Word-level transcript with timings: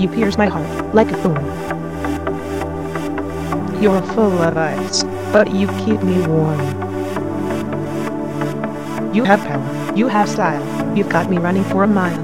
You 0.00 0.08
pierce 0.08 0.38
my 0.38 0.46
heart 0.46 0.94
like 0.94 1.10
a 1.10 1.16
thorn. 1.16 1.44
You're 3.82 4.00
full 4.00 4.32
of 4.40 4.56
ice, 4.56 5.04
but 5.30 5.54
you 5.54 5.66
keep 5.84 6.02
me 6.02 6.26
warm. 6.26 6.58
You 9.14 9.24
have 9.24 9.40
power, 9.40 9.94
you 9.94 10.08
have 10.08 10.26
style, 10.26 10.96
you've 10.96 11.10
got 11.10 11.28
me 11.28 11.36
running 11.36 11.64
for 11.64 11.84
a 11.84 11.86
mile. 11.86 12.18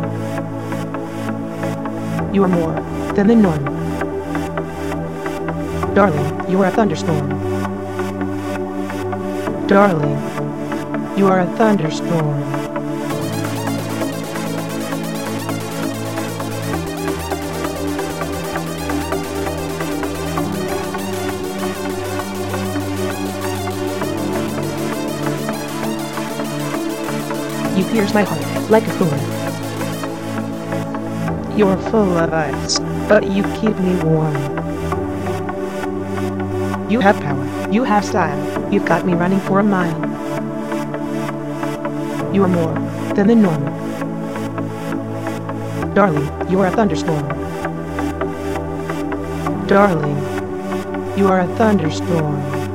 You 2.35 2.45
are 2.45 2.49
more 2.49 2.73
than 3.13 3.27
the 3.27 3.35
norm. 3.35 3.63
Darling, 5.95 6.51
you 6.51 6.63
are 6.63 6.69
a 6.69 6.71
thunderstorm. 6.71 7.29
Darling, 9.67 10.19
you 11.19 11.27
are 11.27 11.41
a 11.41 11.47
thunderstorm. 11.59 12.76
You 27.77 27.85
pierce 27.85 28.15
my 28.15 28.23
heart 28.23 28.71
like 28.71 28.85
a 28.87 28.91
thorn. 28.93 29.21
You're 31.59 31.77
full 31.91 32.17
of 32.17 32.33
ice, 32.33 32.79
but 33.07 33.31
you 33.31 33.43
keep 33.61 33.79
me 33.79 34.03
warm. 34.03 34.35
You 36.91 37.01
have 37.01 37.21
power, 37.21 37.71
you 37.71 37.85
have 37.85 38.03
style, 38.03 38.73
you've 38.73 38.87
got 38.87 39.05
me 39.05 39.13
running 39.13 39.41
for 39.41 39.59
a 39.59 39.63
mile. 39.63 40.01
You 42.35 42.45
are 42.45 42.49
more 42.49 42.75
than 43.15 43.27
the 43.27 43.35
norm. 43.35 43.65
Darling, 45.93 46.51
you 46.51 46.61
are 46.61 46.69
a 46.69 46.71
thunderstorm. 46.71 47.29
Darling, 49.67 50.17
you 51.19 51.29
are 51.29 51.41
a 51.41 51.47
thunderstorm. 51.57 52.66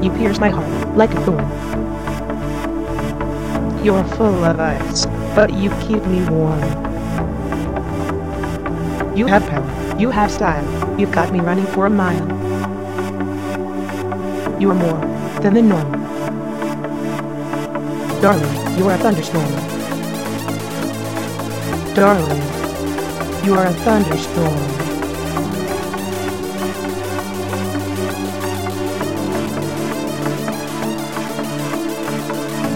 You 0.00 0.10
pierce 0.12 0.38
my 0.38 0.48
heart 0.48 0.96
like 0.96 1.10
a 1.12 1.20
thorn. 1.24 1.44
You're 3.84 4.04
full 4.04 4.44
of 4.44 4.60
ice, 4.60 5.06
but 5.34 5.52
you 5.52 5.70
keep 5.80 6.04
me 6.06 6.24
warm. 6.30 6.62
You 9.16 9.26
have 9.26 9.44
power, 9.48 9.98
you 9.98 10.10
have 10.10 10.30
style, 10.30 10.64
you've 11.00 11.10
got 11.10 11.32
me 11.32 11.40
running 11.40 11.66
for 11.66 11.86
a 11.86 11.90
mile. 11.90 12.26
You 14.60 14.70
are 14.70 14.74
more 14.74 15.00
than 15.40 15.54
the 15.54 15.62
norm. 15.62 15.90
Darling, 18.22 18.78
you 18.78 18.88
are 18.88 18.94
a 18.94 18.98
thunderstorm. 18.98 19.52
Darling, 21.94 22.42
you 23.44 23.54
are 23.54 23.66
a 23.66 23.72
thunderstorm. 23.82 24.78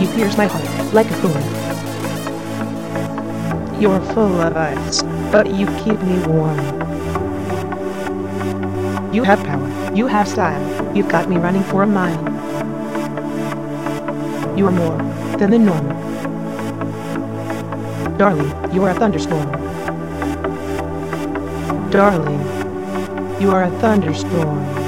You 0.03 0.09
pierce 0.09 0.37
my 0.37 0.47
heart 0.47 0.93
like 0.93 1.07
a 1.09 1.15
thorn. 1.23 1.45
You're 3.81 4.01
full 4.13 4.41
of 4.41 4.57
ice, 4.57 5.01
but 5.31 5.55
you 5.55 5.67
keep 5.85 6.01
me 6.03 6.19
warm. 6.27 6.59
You 9.15 9.23
have 9.23 9.45
power, 9.45 9.95
you 9.95 10.09
have 10.09 10.27
style, 10.27 10.97
you've 10.97 11.09
got 11.09 11.29
me 11.29 11.37
running 11.37 11.63
for 11.63 11.85
a 11.85 11.87
mile. 11.87 12.19
You 14.59 14.67
are 14.67 14.73
more 14.73 14.99
than 15.39 15.53
the 15.53 15.59
norm. 15.61 15.87
Darling, 18.19 18.75
you 18.75 18.83
are 18.83 18.91
a 18.91 18.95
thunderstorm. 18.95 19.53
Darling, 21.93 22.41
you 23.41 23.53
are 23.53 23.63
a 23.63 23.71
thunderstorm. 23.79 24.82